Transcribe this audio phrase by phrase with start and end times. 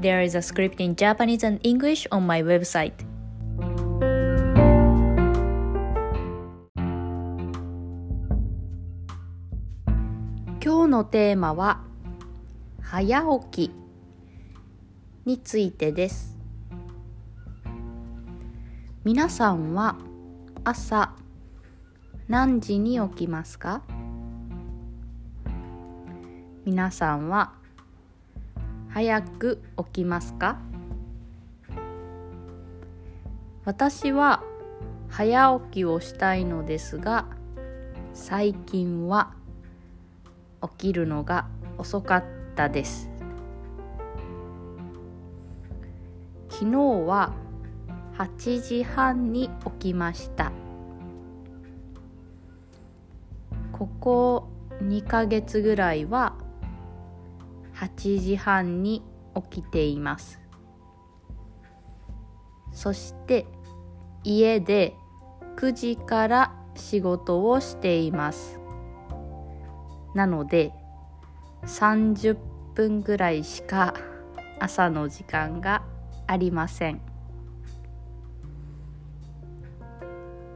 [0.00, 2.92] There is a script in Japanese and English on my website.
[10.62, 11.80] 今日のテーマは
[12.80, 13.70] 早起き
[15.24, 16.38] についてです
[19.02, 19.96] 皆さんは
[20.62, 21.16] 朝
[22.28, 23.82] 何時に起きますか
[26.64, 27.57] 皆さんは
[28.98, 30.58] 早く起きますか？
[33.64, 34.42] 私は
[35.08, 37.26] 早起きをしたいのですが
[38.12, 39.34] 最近は
[40.62, 41.46] 起きるのが
[41.76, 42.24] 遅かっ
[42.56, 43.08] たです。
[46.48, 47.32] 昨日は
[48.16, 50.50] 8時半に起きました。
[53.70, 54.48] ここ
[54.82, 56.34] 2ヶ月ぐらいは
[57.80, 59.04] 8時半に
[59.50, 60.40] 起きています。
[62.72, 63.46] そして
[64.24, 64.94] 家で
[65.56, 68.58] 9時から仕事をしています。
[70.14, 70.72] なので
[71.62, 72.36] 30
[72.74, 73.94] 分ぐらいしか
[74.58, 75.82] 朝の時間が
[76.26, 77.00] ありません。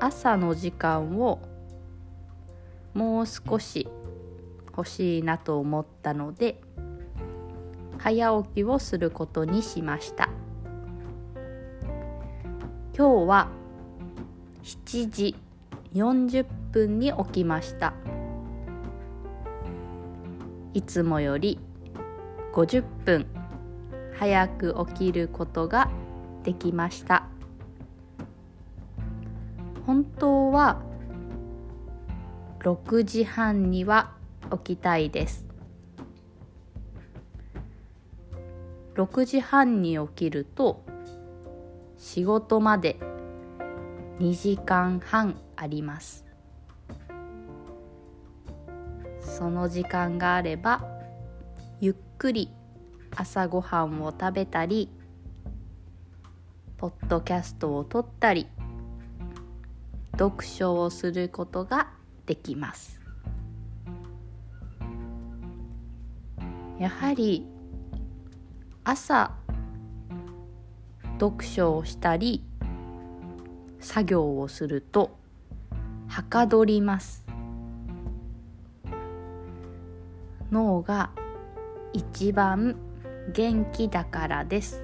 [0.00, 1.40] 朝の時間を
[2.92, 3.88] もう少し
[4.76, 6.60] 欲しいなと思ったので
[7.98, 10.28] 早起きをすることにしました。
[12.96, 13.48] 今日は
[14.62, 15.36] 7時
[15.94, 17.92] 40分に起きました。
[20.72, 21.58] いつもより
[22.52, 23.26] 50分
[24.18, 25.90] 早く起きることが
[26.42, 27.26] できました。
[29.86, 30.80] 本当は
[32.60, 34.12] 6時半には
[34.50, 35.53] 起きたいです。
[38.94, 40.84] 6時半に起きると
[41.96, 42.98] 仕事まで
[44.20, 46.24] 2時間半あります。
[49.20, 50.84] その時間があれば
[51.80, 52.50] ゆっくり
[53.16, 54.88] 朝ごはんを食べたり
[56.76, 58.46] ポッドキャストを撮ったり
[60.12, 61.88] 読書をすることが
[62.26, 63.00] できます。
[66.78, 67.53] やはり
[68.86, 69.32] 朝
[71.18, 72.44] 読書をしたり
[73.80, 75.16] 作業をすると
[76.06, 77.24] はかどります。
[80.52, 81.10] 脳が
[81.94, 82.76] 一番
[83.32, 84.82] 元気だからです。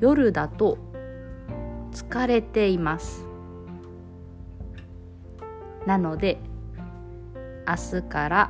[0.00, 0.76] 夜だと
[1.92, 3.24] 疲れています。
[5.86, 6.40] なので
[7.64, 8.48] 明日から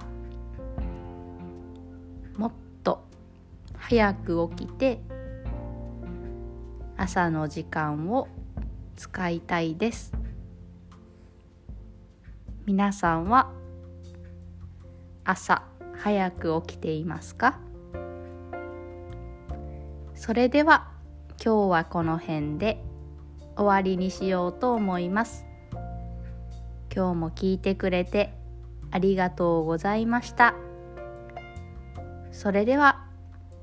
[2.38, 2.52] もっ
[2.84, 3.04] と
[3.76, 5.00] 早く起きて
[6.96, 8.28] 朝の時間を
[8.94, 10.12] 使いたいです。
[12.64, 13.50] 皆さんは
[15.24, 17.58] 朝早く起きていますか？
[20.14, 20.92] それでは
[21.44, 22.80] 今日はこの辺で
[23.56, 25.44] 終わりにしようと思います。
[26.94, 28.32] 今日も聞いてくれて
[28.92, 30.54] ありがとうございました。
[32.38, 33.04] それでは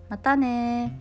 [0.09, 0.99] またね